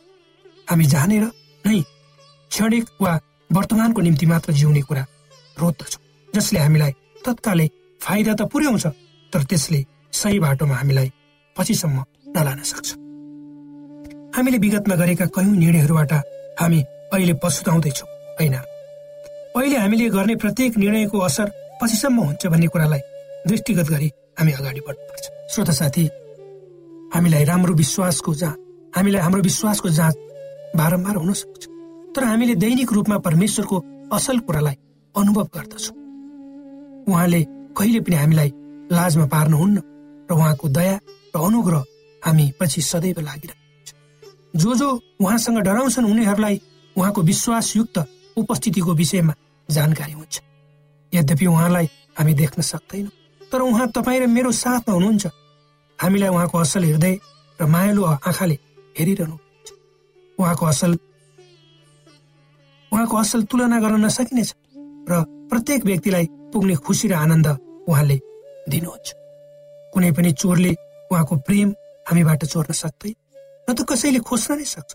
हामी 0.68 0.84
जानेर 0.84 1.24
नै 1.64 1.80
क्षणिक 2.50 2.84
वा 3.00 3.12
वर्तमानको 3.50 4.00
निम्ति 4.04 4.26
मात्र 4.26 4.52
जिउने 4.52 4.82
कुरा 4.84 5.04
रोज्दछौँ 5.56 6.02
जसले 6.28 6.58
हामीलाई 6.60 6.92
तत्कालै 7.24 7.68
फाइदा 8.00 8.32
त 8.36 8.42
पुर्याउँछ 8.52 8.86
तर 9.32 9.42
त्यसले 9.48 9.80
सही 10.12 10.38
बाटोमा 10.44 10.76
हामीलाई 10.76 11.08
पछिसम्म 11.56 12.04
नलान 12.36 12.60
सक्छ। 12.72 13.03
हामीले 14.34 14.58
विगतमा 14.58 14.94
गरेका 14.96 15.26
कयौँ 15.30 15.54
निर्णयहरूबाट 15.54 16.12
हामी 16.58 16.78
अहिले 17.14 17.34
पछुताउँदैछौँ 17.42 18.08
होइन? 18.38 18.54
अहिले 19.54 19.76
हामीले 19.78 20.08
गर्ने 20.10 20.34
प्रत्येक 20.42 20.76
निर्णयको 20.76 21.18
असर 21.18 21.46
पछिसम्म 21.80 22.18
हुन्छ 22.20 22.46
भन्ने 22.50 22.66
कुरालाई 22.66 23.02
दृष्टिगत 23.46 23.86
गरी 23.94 24.08
हामी 24.38 24.52
अगाडि 24.52 24.80
बढ्नुपर्छ। 24.86 25.24
श्रोता 25.54 25.72
साथी 25.72 26.04
हामीलाई 27.14 27.44
राम्रो 27.44 27.74
विश्वासको 27.74 28.34
जाँच 28.34 28.58
हामीलाई 28.96 29.22
हाम्रो 29.22 29.42
विश्वासको 29.42 29.88
जाँच 29.88 30.14
बारम्बार 30.76 31.16
हुन 31.16 31.32
सक्छ। 31.32 31.62
तर 32.14 32.24
हामीले 32.24 32.54
दैनिक 32.58 32.92
रूपमा 32.92 33.18
परमेश्वरको 33.22 33.76
असल 34.12 34.38
कुरालाई 34.46 34.76
अनुभव 35.14 35.46
गर्दछौँ। 35.54 35.96
उहाँले 37.08 37.42
कहिले 37.78 38.00
पनि 38.02 38.16
हामीलाई 38.16 38.50
लाजमा 38.90 39.26
पार्नुहुन्न 39.30 39.76
र 40.28 40.34
उहाँको 40.34 40.68
दया 40.68 40.98
र 41.36 41.38
अनुग्रह 41.38 41.84
हामी 42.22 42.52
पछि 42.60 42.82
सदैव 42.82 43.20
लागिरह 43.20 43.62
जो 44.54 44.74
जो 44.74 44.88
उहाँसँग 45.20 45.58
डराउँछन् 45.58 46.06
उनीहरूलाई 46.06 46.60
उहाँको 46.96 47.22
विश्वासयुक्त 47.22 47.96
उपस्थितिको 48.36 48.94
विषयमा 48.94 49.34
जानकारी 49.68 50.12
हुन्छ। 50.12 50.40
यद्यपि 51.12 51.46
उहाँलाई 51.46 51.86
हामी 52.18 52.34
देख्न 52.34 52.62
सक्दैनौँ 52.62 53.12
तर 53.52 53.60
उहाँ 53.60 53.88
तपाईँ 53.90 54.20
र 54.20 54.26
मेरो 54.26 54.50
साथमा 54.52 54.94
हुनुहुन्छ। 54.94 55.26
हामीलाई 55.98 56.28
उहाँको 56.28 56.58
असल 56.58 56.84
हृदय 56.84 57.14
र 57.58 57.66
मायालु 57.66 58.04
आँखाले 58.04 58.56
हेरिरहनु 58.98 59.36
उहाँको 60.38 60.66
असल 60.66 60.92
उहाँको 62.92 63.16
असल 63.16 63.42
तुलना 63.50 63.78
गर्न 63.80 64.04
नसकिनेछ 64.04 64.50
र 65.10 65.22
प्रत्येक 65.50 65.84
व्यक्तिलाई 65.84 66.26
पुग्ने 66.52 66.74
खुसी 66.78 67.08
र 67.08 67.14
आनन्द 67.14 67.46
उहाँले 67.90 68.16
दिनुहुन्छ। 68.70 69.06
कुनै 69.94 70.10
पनि 70.14 70.30
चोरले 70.32 70.72
उहाँको 71.10 71.34
प्रेम 71.46 71.68
हामीबाट 72.08 72.44
चोर्न 72.44 72.72
सक्दैन। 72.72 73.14
न 73.66 73.74
त 73.74 73.80
कसैले 73.88 74.20
खोज्न 74.28 74.50
नै 74.60 74.66
सक्छ। 74.68 74.90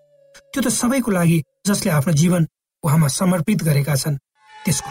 त्यो 0.54 0.62
त 0.62 0.68
सबैको 0.70 1.10
लागि 1.12 1.38
जसले 1.68 1.90
आफ्नो 1.92 2.14
जीवन 2.22 2.42
उहाँमा 2.84 3.08
समर्पित 3.20 3.60
गरेका 3.66 3.96
छन् 4.02 4.22
त्यसको 4.66 4.90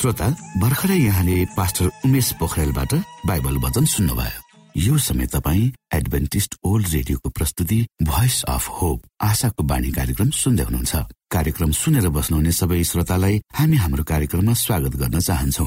श्रोता 0.00 0.28
भर्खरै 0.62 0.96
यहाँले 0.96 1.36
पास्टर 1.56 1.86
उमेश 2.06 2.28
पोखरेलबाट 2.40 2.92
बाइबल 3.28 3.56
वचन 3.64 3.84
सुन्नुभयो। 3.84 4.40
यो 4.76 4.94
समय 4.96 5.26
तपाईँ 5.26 5.72
एडभेन्टिस्ट 5.92 6.54
ओल्ड 6.64 6.86
रेडियोको 6.88 7.28
प्रस्तुति 7.36 7.78
भोइस 8.08 8.36
अफ 8.48 8.68
होप 8.80 8.98
आशाको 9.20 9.62
बाणी 9.70 9.90
कार्यक्रम 9.92 10.30
सुन्दै 10.30 10.64
हुनुहुन्छ। 10.64 10.94
कार्यक्रम 11.34 11.70
सुनेर 11.74 12.08
बस्नुहुने 12.16 12.52
सबै 12.52 12.82
श्रोतालाई 12.90 13.40
हामी 13.58 13.76
हाम्रो 13.76 14.04
कार्यक्रममा 14.08 14.54
स्वागत 14.64 14.96
गर्न 14.96 15.18
चाहन्छौ। 15.20 15.66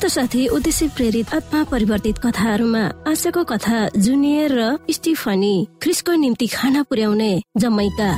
श्रोत 0.00 0.12
साथी 0.12 0.46
उद्देश्य 0.48 0.86
प्रेरित 0.96 1.34
आत्मा 1.34 1.62
परिवर्तित 1.70 2.18
कथाहरूमा 2.24 2.80
आशाको 3.04 3.42
कथा 3.44 3.78
जुनियर 4.00 4.52
र 4.56 4.78
स्टिफनी 4.90 5.54
क्रिसको 5.82 6.12
निम्ति 6.16 6.46
खाना 6.46 6.82
पुर्याउने 6.88 7.32
जमैका। 7.60 8.08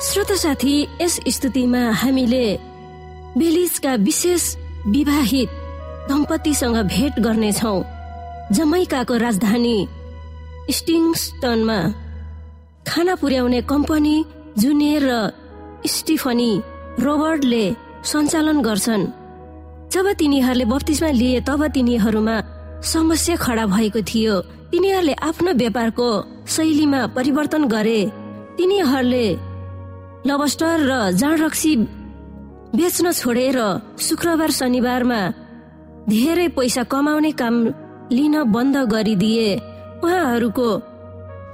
श्रोत 0.00 0.32
साथी 0.32 0.76
यस 1.02 1.20
स्तुतिमा 1.28 1.82
हामीले 1.92 2.46
बेलिजका 3.36 3.94
विशेष 4.00 4.42
विवाहित 4.88 5.48
दम्पतिसँग 6.08 6.76
भेट 6.88 7.20
गर्नेछौ 7.20 7.76
जमैकाको 8.56 9.16
राजधानी 9.26 9.78
स्टिङस्टनमा। 10.72 11.78
खाना 12.88 13.14
पुर्याउने 13.20 13.62
कम्पनी 13.68 14.16
जुनियर 14.58 15.08
र 15.10 15.22
स्टिफनी 15.86 16.52
रोबर्टले 16.98 17.64
सञ्चालन 18.04 18.58
गर्छन्। 18.62 19.02
जब 19.92 20.06
तिनीहरूले 20.18 20.64
बत्तिसमा 20.64 21.10
लिए 21.10 21.40
तब 21.40 21.66
तिनीहरूमा 21.74 22.36
समस्या 22.82 23.36
खडा 23.36 23.64
भएको 23.66 24.00
थियो। 24.02 24.34
तिनीहरूले 24.70 25.14
आफ्नो 25.18 25.52
व्यापारको 25.52 26.08
शैलीमा 26.46 27.00
परिवर्तन 27.16 27.62
गरे। 27.68 28.00
तिनीहरूले 28.56 29.26
लबस्टर 30.26 30.76
र 30.88 30.92
जाँड 31.12 31.42
बेच्न 32.70 33.12
छोडेर 33.12 33.58
शुक्रबार 33.98 34.50
शनिबारमा 34.50 35.20
धेरै 36.08 36.48
पैसा 36.54 36.82
कमाउने 36.86 37.32
काम 37.32 37.54
लिन 38.12 38.34
बन्द 38.54 38.76
गरिदिए। 38.92 39.48
उहाँहरूको 40.04 40.68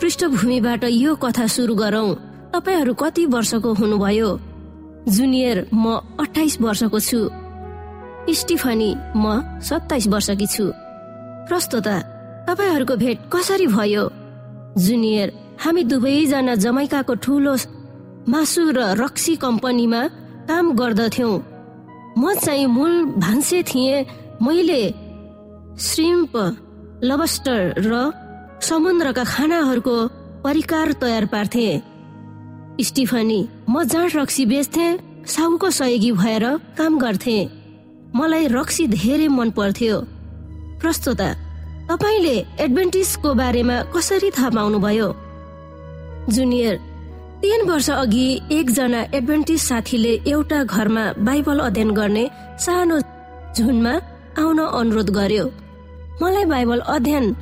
पृष्ठभूमिबाट 0.01 0.85
यो 0.85 1.15
कथा 1.17 1.47
सुरु 1.47 1.75
गरौं। 1.75 2.09
तपाईँहरू 2.53 2.93
कति 2.95 3.25
वर्षको 3.27 3.71
हुनुभयो? 3.75 4.29
जुनियर 5.09 5.67
म 5.73 6.01
अठाइस 6.21 6.61
वर्षको 6.61 7.01
छु। 7.01 7.21
स्टिफनी 8.35 8.91
म 9.17 9.61
सत्ताइस 9.63 10.07
वर्षकी 10.07 10.47
छु। 10.47 10.65
प्रस्तोता 11.49 11.97
तपाईँहरूको 12.49 12.97
भेट 12.97 13.19
कसरी 13.33 13.67
भयो? 13.67 14.05
जुनियर 14.79 15.33
हामी 15.63 15.83
दुवैजना 15.85 16.55
जमैकाको 16.55 17.15
ठुलो 17.15 17.55
मासु 18.29 18.63
र 18.71 18.79
रक्सी 19.03 19.37
कम्पनीमा 19.37 20.03
काम 20.49 20.67
गर्दथ्यौ। 20.75 21.31
म 22.19 22.35
चाहिँ 22.35 22.67
मूल 22.67 23.05
भान्से 23.23 23.63
थिएँ। 23.63 24.05
मैले 24.43 24.83
श्रिम्प 25.81 26.35
लबस्टर 27.05 27.61
र 27.79 27.93
समुद्रका 28.61 29.25
खानाहरूको 29.25 29.97
परिकार 30.45 30.93
तयार 30.93 31.25
पार्थे। 31.27 31.69
स्टिफनी 32.81 33.41
म 33.71 33.85
जाँड 33.85 34.11
रक्सी 34.17 34.45
बेच्थे 34.47 34.87
साहुको 35.27 35.71
सहयोगी 35.71 36.11
भएर 36.13 36.45
काम 36.79 36.99
गर्थे। 36.99 37.39
मलाई 38.15 38.47
रक्सी 38.49 38.87
धेरै 38.89 39.29
मन 39.29 39.51
पर्थ्यो। 39.51 40.01
प्रस्तोता 40.81 41.29
तपाईँले 41.89 42.37
एडभेन्टिसको 42.61 43.35
बारेमा 43.35 43.77
कसरी 43.95 44.31
थाहा 44.31 44.51
पाउनुभयो? 44.51 45.09
जुनियर 46.29 46.77
तीन 47.43 47.69
वर्ष 47.69 47.91
अघि 47.91 48.29
एकजना 48.53 49.01
एडभेन्टिस 49.15 49.69
साथीले 49.69 50.13
एउटा 50.27 50.63
घरमा 50.65 51.05
बाइबल 51.19 51.59
अध्ययन 51.59 51.91
गर्ने 51.91 52.29
सानो 52.61 52.99
झुनमा 53.57 53.95
आउन 54.39 54.59
अनुरोध 54.59 55.11
गर्यो। 55.11 55.45
मलाई 56.23 56.45
बाइबल 56.45 56.81
अध्ययन 56.95 57.33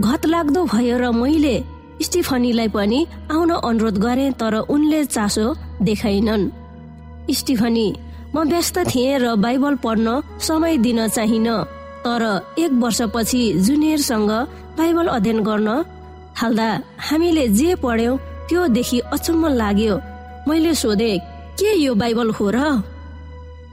घत 0.00 0.26
लाग्दो 0.26 0.64
भयो 0.64 0.98
र 0.98 1.10
मैले 1.12 1.56
स्टिफनीलाई 2.02 2.68
पनि 2.68 3.00
आउन 3.32 3.50
अनुरोध 3.50 3.96
गरे 3.98 4.30
तर 4.40 4.54
उनले 4.68 5.04
चासो 5.06 5.46
देखाइनन्। 5.82 6.50
स्टिफनी 7.30 7.88
म 8.34 8.36
व्यस्त 8.50 8.78
थिएँ 8.90 9.18
र 9.18 9.34
बाइबल 9.36 9.74
पढ्न 9.84 10.20
समय 10.40 10.76
दिन 10.78 11.06
चाहिन 11.08 11.48
तर 12.04 12.22
एक 12.58 12.72
वर्षपछि 12.82 13.42
जुनियरसँग 13.66 14.30
बाइबल 14.78 15.06
अध्ययन 15.08 15.40
गर्न 15.44 15.68
थाल्दा 16.36 16.68
हामीले 17.08 17.46
जे 17.58 17.74
पढ्यौं 17.82 18.16
त्यो 18.48 18.66
देखि 18.76 18.98
अचम्म 19.14 19.48
लाग्यो। 19.60 19.96
मैले 20.48 20.74
सोधे 20.74 21.12
के 21.58 21.70
यो 21.84 21.94
बाइबल 21.94 22.30
हो 22.30 22.50
र? 22.50 22.58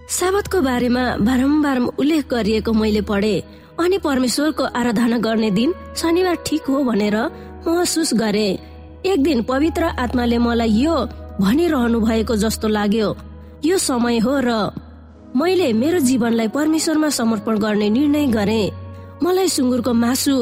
साबतको 0.09 0.57
बारेमा 0.61 1.03
बारम्बार 1.27 1.77
उल्लेख 2.01 2.27
गरिएको 2.31 2.71
मैले 2.73 3.01
पढे 3.07 3.35
अनि 3.79 3.97
परमेश्वरको 4.03 4.63
आराधना 4.79 5.17
गर्ने 5.17 5.49
दिन 5.51 5.73
शनिबार 5.95 6.35
ठिक 6.45 6.63
हो 6.69 6.83
भनेर 6.83 7.17
महसुस 7.67 8.13
गरे। 8.13 8.49
एक 9.05 9.23
दिन 9.23 9.41
पवित्र 9.43 9.83
आत्माले 9.99 10.37
मलाई 10.37 10.69
यो 10.81 10.95
भनिरहनु 11.41 11.99
भएको 11.99 12.35
जस्तो 12.35 12.67
लाग्यो। 12.67 13.15
यो 13.65 13.77
समय 13.77 14.17
हो 14.19 14.39
र 14.43 14.51
मैले 15.35 15.71
मेरो 15.73 15.99
जीवनलाई 15.99 16.47
परमेश्वरमा 16.47 17.09
समर्पण 17.09 17.57
गर्ने 17.59 17.89
निर्णय 17.89 18.27
गरे। 18.27 18.61
मलाई 19.23 19.47
सुँगुरको 19.47 19.93
मासु 19.93 20.37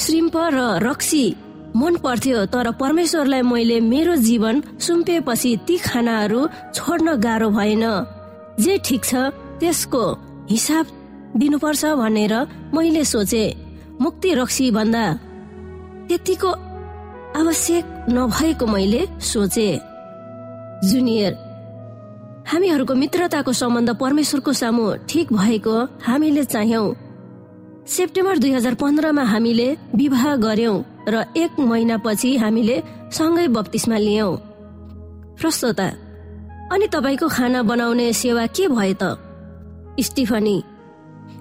श्रिम्प 0.00 0.36
र 0.36 0.58
रक्सी 0.82 1.24
मन 1.76 1.96
पर्थ्यो 2.02 2.44
तर 2.46 2.70
परमेश्वरलाई 2.80 3.42
मैले 3.42 3.78
मेरो 3.80 4.16
जीवन 4.18 4.62
सुम्पिएपछि 4.80 5.56
ती 5.66 5.76
खानाहरू 5.78 6.46
छोड्न 6.74 7.14
गाह्रो 7.16 7.48
भएन। 7.50 7.84
जे 8.60 8.78
ठिक 8.84 9.04
छ 9.04 9.14
त्यसको 9.60 10.04
हिसाब 10.50 10.86
दिनुपर्छ 11.36 11.84
भनेर 12.00 12.34
मैले 12.74 13.04
सोचे। 13.04 13.44
मुक्ति 14.00 14.34
रक्सी 14.34 14.70
भन्दा 14.70 15.04
त्यतिको 16.08 16.50
आवश्यक 17.36 17.84
नभएको 18.08 18.66
मैले 18.66 19.00
सोचे 19.22 19.68
जुनियर 20.88 21.32
हामीहरूको 22.50 22.94
मित्रताको 22.94 23.52
सम्बन्ध 23.52 23.90
परमेश्वरको 24.00 24.52
सामु 24.52 24.84
ठिक 25.08 25.32
भएको 25.32 25.74
हामीले 26.06 26.44
चाह्यौ। 26.44 26.84
सेप्टेम्बर 27.86 28.38
दुई 28.38 28.52
हजार 28.52 28.74
पन्ध्रमा 28.80 29.22
हामीले 29.22 29.68
विवाह 29.94 30.24
गर्यौं 30.36 30.76
र 31.12 31.24
एक 31.36 31.60
महिनापछि 31.60 32.30
हामीले 32.36 32.76
सँगै 33.12 33.46
बत्तिसमा 33.56 33.98
लियौं। 33.98 34.36
प्रस्तोता 35.40 35.88
अनि 36.72 36.86
तपाईँको 36.94 37.28
खाना 37.28 37.62
बनाउने 37.68 38.12
सेवा 38.12 38.46
के 38.56 38.68
भयो 38.68 38.94
त? 39.02 39.04
स्टिफनी 40.00 40.56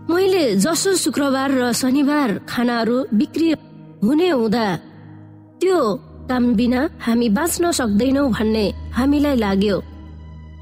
मैले 0.09 0.43
जसो 0.55 0.95
शुक्रबार 0.95 1.51
र 1.51 1.71
शनिबार 1.71 2.29
खानाहरू 2.49 2.97
बिक्री 3.13 3.47
हुने 4.03 4.29
हुँदा 4.29 4.65
त्यो 5.61 5.77
काम 6.29 6.43
बिना 6.55 6.81
हामी 7.01 7.27
बाँच्न 7.37 7.71
सक्दैनौ 7.71 8.27
भन्ने 8.29 8.65
हामीलाई 8.93 9.35
लाग्यो। 9.35 9.77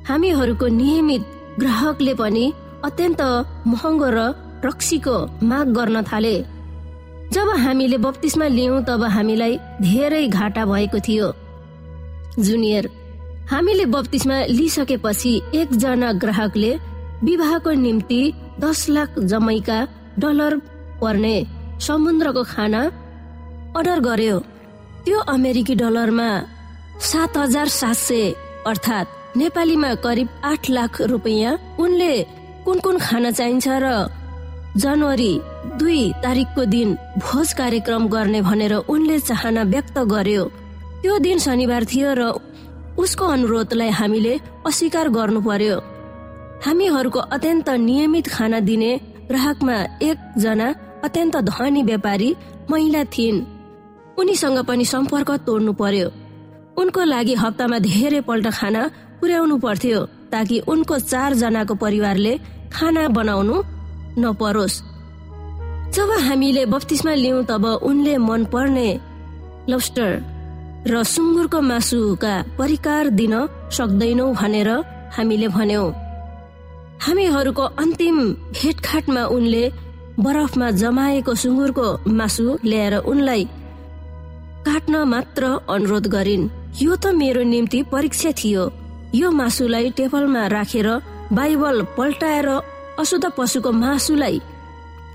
हामीहरूको 0.07 0.67
नियमित 0.79 1.23
ग्राहकले 1.59 2.13
पनि 2.21 2.45
अत्यन्त 2.87 3.21
महँगो 3.67 4.09
र 4.15 4.19
रक्सीको 4.65 5.15
माग 5.49 5.67
गर्न 5.77 6.03
थाले। 6.09 6.35
जब 7.33 7.47
हामीले 7.65 7.97
बत्तिसमा 8.05 8.47
लियौँ 8.47 8.83
तब 8.87 9.03
हामीलाई 9.15 9.57
धेरै 9.81 10.27
घाटा 10.27 10.65
भएको 10.65 10.99
थियो। 11.07 11.27
जुनियर 12.39 12.89
हामीले 13.51 13.85
बत्तिसमा 13.93 14.37
लिइसकेपछि 14.57 15.33
एकजना 15.59 16.11
ग्राहकले 16.23 16.71
विवाहको 17.23 17.71
निम्ति 17.85 18.21
दस 18.59 18.89
लाख 18.89 19.19
जमैका 19.31 19.79
डलर 20.19 20.53
पर्ने 21.01 21.35
समुद्रको 21.87 22.43
खाना 22.53 22.81
अर्डर 23.75 23.99
गर्यो। 23.99 24.37
त्यो 25.05 25.19
अमेरिकी 25.29 25.75
डलरमा 25.75 26.29
सात 27.01 27.37
हजार 27.37 27.67
सात 27.69 27.95
सय 27.97 28.33
अर्थात् 28.67 29.37
नेपालीमा 29.37 29.93
करिब 30.03 30.27
आठ 30.43 30.69
लाख 30.69 31.01
रुपियाँ 31.11 31.57
उनले 31.79 32.13
कुन 32.65 32.79
कुन 32.79 32.97
खाना 32.97 33.31
चाहिन्छ 33.31 33.67
र 33.83 33.87
जनवरी 34.77 35.33
दुई 35.79 36.01
तारिकको 36.23 36.63
दिन 36.65 36.89
भोज 37.17 37.53
कार्यक्रम 37.53 38.07
गर्ने 38.07 38.41
भनेर 38.41 38.73
उनले 38.89 39.19
चाहना 39.19 39.63
व्यक्त 39.73 39.97
गर्यो। 40.13 40.43
त्यो 41.01 41.17
दिन 41.19 41.37
शनिबार 41.39 41.83
थियो 41.85 42.13
र 42.19 42.21
उसको 42.97 43.25
अनुरोधलाई 43.27 43.89
हामीले 43.99 44.33
अस्वीकार 44.67 45.07
गर्नु 45.17 45.41
पर्यो। 45.41 45.75
हामीहरूको 46.65 47.19
अत्यन्त 47.35 47.69
नियमित 47.87 48.27
खाना 48.27 48.59
दिने 48.67 48.91
ग्राहकमा 49.29 49.75
एकजना 50.01 50.67
अत्यन्त 51.05 51.35
धनी 51.51 51.83
व्यापारी 51.83 52.29
महिला 52.71 53.03
थिइन्। 53.15 53.54
उनीसँग 54.17 54.57
पनि 54.67 54.85
सम्पर्क 54.85 55.29
तोड्नु 55.45 55.73
पर्यो। 55.73 56.07
उनको 56.81 57.01
लागि 57.03 57.33
हप्तामा 57.35 57.77
धेरै 57.79 58.21
पल्ट 58.27 58.47
खाना 58.57 58.81
पुर्याउनु 59.19 59.55
पर्थ्यो 59.57 59.99
ताकि 60.31 60.59
उनको 60.67 60.95
चार 61.01 61.33
जनाको 61.41 61.75
परिवारले 61.75 62.33
खाना 62.73 63.07
बनाउनु 63.17 63.55
नपरोस्। 64.19 64.81
जब 65.95 66.09
हामीले 66.27 66.65
बत्तिसमा 66.65 67.13
लियौँ 67.13 67.43
तब 67.49 67.65
उनले 67.83 68.17
मन 68.19 68.45
पर्ने 68.53 68.89
लब्स्टर 69.69 70.11
र 70.87 71.03
सुँगुरको 71.05 71.59
मासुका 71.61 72.33
परिकार 72.57 73.09
दिन 73.19 73.35
सक्दैनौ 73.71 74.25
भनेर 74.33 74.69
हामीले 75.15 75.47
भन्यौं। 75.47 75.87
हामीहरूको 77.05 77.63
अन्तिम 77.83 78.17
भेटघाटमा 78.55 79.23
उनले 79.35 79.63
बरफमा 80.19 80.67
जमाएको 80.81 81.33
सुँगुरको 81.35 81.87
मासु 82.09 82.45
ल्याएर 82.65 82.95
उनलाई 83.03 83.43
काट्न 84.65 85.03
मात्र 85.05 85.43
अनुरोध 85.69 86.07
गरिन्। 86.07 86.49
यो 86.81 86.95
त 86.95 87.13
मेरो 87.13 87.41
निम्ति 87.43 87.79
परीक्षा 87.91 88.31
थियो। 88.33 88.63
यो 89.15 89.29
मासुलाई 89.31 89.89
टेबलमा 89.97 90.43
राखेर 90.47 90.87
बाइबल 91.31 91.81
पल्टाएर 91.97 92.47
अशुद्ध 92.99 93.25
पशुको 93.37 93.71
मासुलाई 93.71 94.41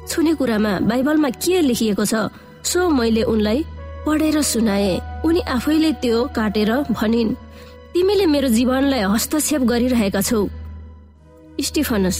छुने 0.08 0.32
कुरामा 0.34 0.72
बाइबलमा 0.86 1.30
के 1.42 1.60
लेखिएको 1.60 2.04
छ 2.04 2.14
सो 2.62 2.88
मैले 2.88 3.22
उनलाई 3.26 3.58
पढेर 4.06 4.40
सुनाए। 4.42 5.22
उनी 5.26 5.40
आफैले 5.56 5.92
त्यो 6.02 6.18
काटेर 6.36 6.70
भनिन् 6.94 7.34
तिमीले 7.92 8.26
मेरो 8.26 8.48
जीवनलाई 8.48 9.02
हस्तक्षेप 9.14 9.62
गरिरहेका 9.70 10.20
छौ। 10.20 10.40
स्टिफनस 11.60 12.16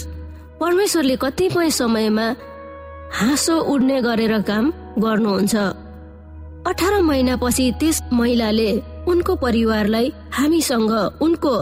परमेश्वरले 0.60 1.16
कतिपय 1.16 1.70
समयमा 1.70 2.26
हाँसो 3.18 3.54
उड्ने 3.72 4.00
गरेर 4.02 4.34
काम 4.42 4.64
गर्नुहुन्छ। 4.98 5.54
अठार 6.66 7.01
महिनापछि 7.03 7.70
त्यस 7.81 8.01
महिलाले 8.12 8.70
उनको 9.09 9.35
परिवारलाई 9.37 10.12
हामीसँग 10.33 10.92
उनको 11.23 11.55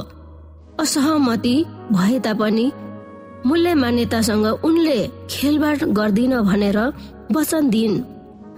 असहमति 0.83 1.55
भए 1.93 2.19
तापनि 2.21 2.71
मूल्य 3.47 3.75
मान्यतासँग 3.75 4.47
उनले 4.65 4.99
खेलबाड 5.31 5.85
गर्दिन 5.99 6.35
भनेर 6.43 6.79
वचन 7.33 7.69
दिइन्। 7.71 8.03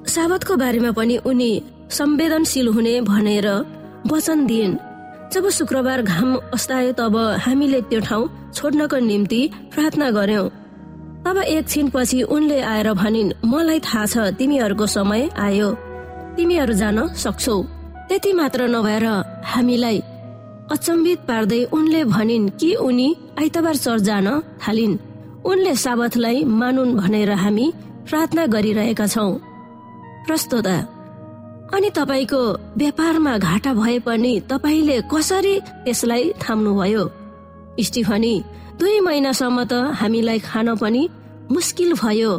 साबतको 0.09 0.57
बारेमा 0.57 0.90
पनि 0.92 1.16
उनी 1.26 1.50
संवेदनशील 1.90 2.68
हुने 2.68 3.00
भनेर 3.03 3.48
वचन 4.12 4.46
दिइन्। 4.46 4.79
जब 5.33 5.48
शुक्रबार 5.48 6.03
घाम 6.03 6.35
अस्तायो 6.55 6.92
तब 6.92 7.16
हामीले 7.44 7.81
त्यो 7.83 8.00
ठाउँ 8.00 8.31
छोड्नको 8.55 8.98
निम्ति 8.98 9.40
प्रार्थना 9.74 10.11
गर्यौं। 10.11 10.48
तब 11.24 11.37
एकछिनपछि 11.38 12.22
उनले 12.22 12.61
आएर 12.62 12.92
भनिन् 12.92 13.33
मलाई 13.44 13.81
थाहा 13.81 14.07
छ 14.07 14.35
तिमीहरूको 14.38 14.87
समय 14.87 15.29
आयो। 15.38 15.68
तिमीहरू 16.36 16.74
जान 16.74 16.98
सक्छौ। 17.14 17.56
त्यति 18.08 18.32
मात्र 18.32 18.60
नभएर 18.68 19.06
हामीलाई 19.44 19.98
अचम्बित 20.70 21.18
पार्दै 21.28 21.62
उनले 21.72 22.02
भनिन् 22.04 22.50
कि 22.60 22.70
उनी 22.78 23.08
आइतबार 23.40 23.76
चर्च 23.76 24.02
जान 24.02 24.26
थालिन्। 24.62 24.98
उनले 25.44 25.74
साबतलाई 25.74 26.44
मानुन् 26.44 26.96
भनेर 26.96 27.30
हामी 27.42 27.66
प्रार्थना 28.06 28.46
गरिरहेका 28.46 29.06
छौँ। 29.06 29.32
प्रस्तोता। 30.26 30.76
अनि 31.74 31.90
तपाईँको 31.90 32.42
व्यापारमा 32.76 33.34
घाटा 33.38 33.72
भए 33.74 33.98
पनि 33.98 34.32
तपाईँले 34.50 34.96
कसरी 35.12 35.54
त्यसलाई 35.84 36.22
थाम्नुभयो? 36.42 37.02
स्टिफनी 37.80 38.34
दुई 38.78 39.00
महिनासम्म 39.00 39.58
त 39.64 39.72
हामीलाई 40.00 40.38
खान 40.38 40.68
पनि 40.76 41.02
मुस्किल 41.50 41.90
भयो। 41.94 42.32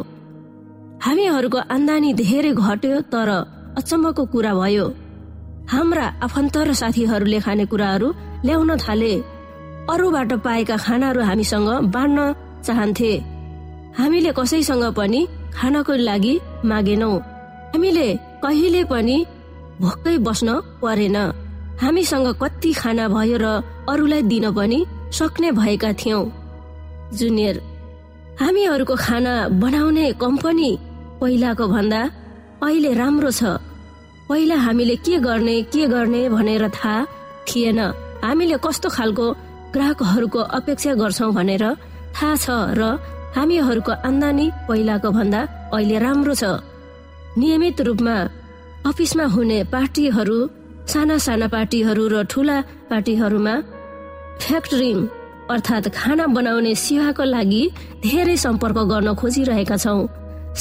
हामीहरूको 1.04 1.58
आम्दानी 1.74 2.10
धेरै 2.14 2.52
घट्यो 2.52 3.00
तर 3.12 3.30
अचम्मको 3.78 4.22
कुरा 4.32 4.52
भयो। 4.54 4.86
हाम्रा 5.72 6.06
आफन्त 6.26 6.56
र 6.68 6.72
साथीहरूले 6.74 7.38
खाने 7.40 7.64
कुराहरू 7.72 8.08
ल्याउन 8.44 8.70
थाले। 8.84 9.12
अरूबाट 9.92 10.32
पाएका 10.44 10.76
खानाहरू 10.76 11.20
हामीसँग 11.28 11.68
बाँड्न 11.94 12.18
चाहन्थे। 12.66 13.12
हामीले 13.98 14.30
कसैसँग 14.38 14.84
पनि 14.98 15.20
खानको 15.56 15.92
लागि 16.08 16.34
मागेनौ। 16.64 17.12
हामीले 17.72 18.06
कहिले 18.44 18.82
पनि 18.92 19.16
भोकै 19.80 20.16
बस्न 20.26 20.48
परेन। 20.82 21.16
हामीसँग 21.82 22.28
कति 22.42 22.70
खाना 22.72 23.04
भयो 23.08 23.36
र 23.42 23.46
अरूलाई 23.90 24.22
दिन 24.30 24.46
पनि 24.52 24.78
सक्ने 25.12 25.50
भएका 25.52 25.92
थियौँ। 26.00 26.22
जुनियर 27.18 27.56
हामीहरूको 28.40 28.94
खाना 28.96 29.32
बनाउने 29.62 30.06
कम्पनी 30.22 30.70
पहिलाको 31.20 31.64
भन्दा 31.68 32.00
अहिले 32.62 32.92
राम्रो 32.94 33.30
छ। 33.30 33.42
पहिला 34.28 34.56
हामीले 34.56 34.96
के 35.04 35.18
गर्ने 35.18 35.56
के 35.72 35.86
गर्ने 35.92 36.22
भनेर 36.28 36.64
थाहा 36.70 37.06
थिएन। 37.48 37.80
हामीले 38.24 38.56
कस्तो 38.64 38.88
खालको 38.96 39.26
ग्राहकहरूको 39.74 40.40
अपेक्षा 40.58 40.92
गर्छौ 41.00 41.30
भनेर 41.38 41.64
थाहा 42.14 42.34
छ 42.44 42.46
र 42.78 42.82
हामीहरूको 43.36 43.92
आम्दानी 44.08 44.46
पहिलाको 44.68 45.10
भन्दा 45.10 45.40
अहिले 45.74 45.98
राम्रो 46.06 46.34
छ। 46.34 46.44
नियमित 47.40 47.80
रूपमा 47.86 48.16
अफिसमा 48.86 49.24
हुने 49.34 49.58
पार्टीहरू 49.74 50.38
साना 50.92 51.16
साना 51.26 51.46
पार्टीहरू 51.54 52.04
र 52.14 52.16
ठुला 52.30 52.58
पार्टीहरूमा 52.90 53.54
फ्याक्ट्रिङ 54.42 54.96
अर्थात् 55.50 55.88
खाना 55.98 56.24
बनाउने 56.36 56.72
सेवाको 56.78 57.24
लागि 57.34 57.62
धेरै 58.06 58.36
सम्पर्क 58.44 58.78
गर्न 58.92 59.08
खोजिरहेका 59.20 59.76
छौँ। 59.84 60.00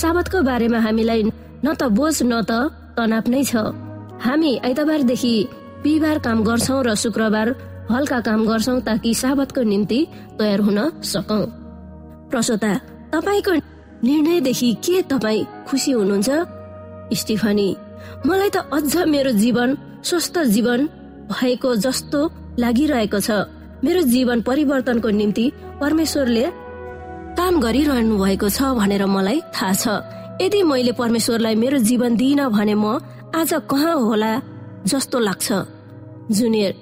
साबतको 0.01 0.37
बारेमा 0.49 0.79
हामीलाई 0.87 1.21
न 1.65 1.73
त 1.79 1.81
बोझ 1.97 2.15
न 2.23 2.33
त 2.49 2.51
तनाव 2.97 3.25
नै 3.33 3.43
छ। 3.43 3.53
हामी 4.25 4.51
आइतबारदेखि 4.65 5.35
बिहिबार 5.83 6.17
काम 6.25 6.39
गर्छौ 6.47 6.77
र 6.87 6.89
शुक्रबार 7.03 7.47
हल्का 7.91 8.19
काम 8.27 8.41
गर्छौ 8.49 8.75
ताकि 8.87 9.11
साबतको 9.21 9.61
निम्ति 9.71 9.99
तयार 10.39 10.59
हुन 10.65 10.79
सकौ। 11.11 11.41
प्रसोता 12.31 12.71
तपाईँको 13.13 13.53
निर्णयदेखि 14.07 14.69
के 14.85 15.01
तपाईँ 15.11 15.47
खुसी 15.67 15.91
हुनुहुन्छ? 15.91 16.29
स्टिफनी 17.19 17.69
मलाई 18.27 18.49
त 18.55 18.57
अझ 18.73 18.93
मेरो 19.13 19.31
जीवन 19.43 19.69
स्वस्थ 20.07 20.35
जीवन 20.55 20.79
भएको 21.31 21.69
जस्तो 21.85 22.21
लागिरहेको 22.59 23.19
छ। 23.19 23.29
मेरो 23.83 24.01
जीवन 24.13 24.41
परिवर्तनको 24.47 25.09
निम्ति 25.19 25.45
परमेश्वरले 25.81 26.45
काम 27.37 27.53
गरिरहनु 27.65 28.15
भएको 28.23 28.47
छ 28.49 28.59
भनेर 28.79 29.05
मलाई 29.15 29.37
थाहा 29.55 29.73
छ। 29.73 29.85
यदि 30.41 30.61
मैले 30.63 30.91
परमेश्वरलाई 30.97 31.55
मेरो 31.55 31.77
जीवन 31.85 32.15
दिइन 32.17 32.47
भने 32.49 32.73
म 32.73 32.97
आज 33.37 33.53
कहाँ 33.69 33.93
होला 33.95 34.31
जस्तो 34.89 35.19
लाग्छ? 35.19 35.47
जुनियर 36.33 36.73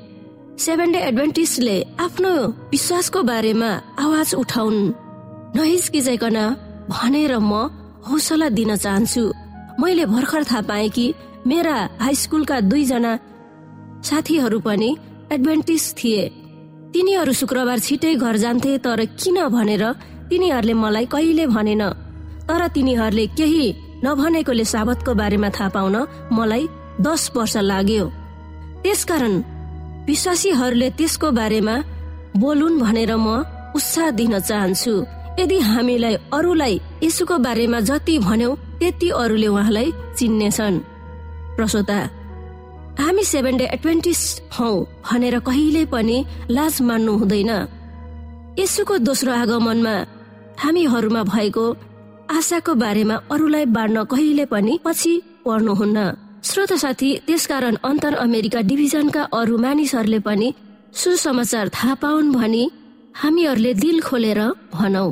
सेभेन 0.55 0.91
डे 0.91 0.99
एडभेन्टिस्टले 0.99 1.75
आफ्नो 1.99 2.31
विश्वासको 2.71 3.19
बारेमा 3.21 3.71
आवाज 3.99 4.33
उठाउन्। 4.35 4.79
नहिचकिचाइकन 5.55 6.37
भनेर 6.87 7.33
म 7.35 7.51
हौसला 8.07 8.49
दिन 8.55 8.75
चाहन्छु। 8.75 9.23
मैले 9.81 10.05
भर्खर 10.07 10.43
थाहा 10.43 10.61
पाएँ 10.63 10.89
कि 10.95 11.05
मेरा 11.47 11.75
हाई 11.99 12.15
स्कुलका 12.15 12.59
दुईजना 12.71 13.13
साथीहरू 14.07 14.59
पनि 14.59 14.89
एडभेन्टिस 15.35 15.93
थिए। 15.99 16.23
तिनीहरू 16.93 17.33
शुक्रबार 17.33 17.79
छिटै 17.79 18.15
घर 18.15 18.35
जान्थे 18.37 18.77
तर 18.79 19.05
किन 19.19 19.37
भनेर 19.51 19.83
तिनीहरूले 20.29 20.73
मलाई 20.73 21.05
कहिले 21.05 21.47
भनेन? 21.47 21.83
तर 22.49 22.61
तिनीहरूले 22.75 23.25
केही 23.37 23.65
नभनेकोले 24.03 24.65
साबतको 24.65 25.13
बारेमा 25.21 25.49
थाहा 25.55 25.69
पाउन 25.75 25.95
मलाई 26.33 26.63
दस 27.05 27.31
वर्ष 27.35 27.55
लाग्यो। 27.71 28.05
त्यसकारण 28.83 29.33
विश्वासीहरूले 30.09 30.89
त्यसको 30.97 31.27
बारेमा 31.39 31.75
बोलुन् 32.41 32.79
भनेर 32.81 33.11
म 33.15 33.27
उत्साह 33.77 34.09
दिन 34.17 34.33
चाहन्छु। 34.39 34.93
यदि 35.39 35.57
हामीलाई 35.61 36.15
अरूलाई 36.33 36.75
यसुको 37.03 37.35
बारेमा 37.45 37.79
जति 37.89 38.15
भन्यौ 38.27 38.51
त्यति 38.79 39.09
अरूले 39.21 39.47
उहाँलाई 39.47 39.87
चिन्नेछन्। 40.17 40.77
प्रसोता 41.55 41.99
हामी 42.99 43.23
सेभेन 43.23 43.55
डे 43.57 43.65
एडभेन्टिस 43.75 44.21
हौ 44.55 44.69
भनेर 45.05 45.35
कहिले 45.47 45.83
पनि 45.93 46.17
लाज 46.49 46.81
मान्नु 46.81 47.13
हुँदैन। 47.21 47.51
यसुको 48.59 48.97
दोस्रो 49.07 49.31
आगमनमा 49.33 49.95
हामीहरूमा 50.59 51.23
भएको 51.23 51.65
आशाको 52.29 52.73
बारेमा 52.75 53.15
अरूलाई 53.31 53.65
बाँड्न 53.65 54.03
कहिले 54.05 54.45
पनि 54.45 54.79
पछि 54.85 55.13
पर्नुहुन्न। 55.45 55.99
श्रोत 56.43 56.73
साथी 56.73 57.09
त्यसकारण 57.27 57.75
अन्तर 57.83 58.13
अमेरिका 58.15 58.61
डिभिजनका 58.61 59.23
अरू 59.33 59.57
मानिसहरूले 59.57 60.19
पनि 60.19 60.53
सुसमाचार 60.93 61.69
थाहा 61.69 61.93
पाउन् 61.95 62.33
भनी 62.33 62.63
हामीहरूले 63.15 63.73
दिल 63.73 64.01
खोलेर 64.01 64.39
भनौ। 64.73 65.07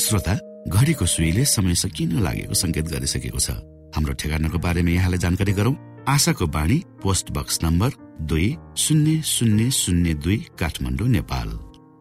श्रोता 0.00 0.34
घडीको 0.68 1.06
सुईले 1.06 1.44
समय 1.44 1.74
सकिन 1.74 2.18
लागेको 2.24 2.54
संकेत 2.54 2.86
गरिसकेको 2.88 3.38
छ? 3.38 3.50
हाम्रो 3.92 4.12
ठेगानाको 4.16 4.58
बारेमा 4.58 4.90
यहाँलाई 4.90 5.18
जानकारी 5.18 5.52
गरौं। 5.52 5.74
आशाको 6.08 6.46
बाणी 6.46 6.78
पोस्ट 7.02 7.30
बक्स 7.30 7.60
नम्बर 7.64 7.90
दुई 8.24 8.48
शून्य 8.76 9.20
शून्य 9.24 9.70
शून्य 9.70 10.14
दुई 10.24 10.36
काठमाडौँ 10.58 11.08
नेपाल। 11.08 11.65